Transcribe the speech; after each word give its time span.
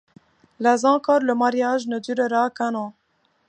Là 0.59 0.77
encore 0.85 1.19
le 1.19 1.35
mariage 1.35 1.85
ne 1.85 1.99
durera 1.99 2.49
qu'un 2.49 2.73
an. 2.73 2.95